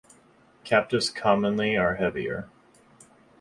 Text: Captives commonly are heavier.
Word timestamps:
Captives 0.63 1.11
commonly 1.11 1.77
are 1.77 1.97
heavier. 1.97 2.49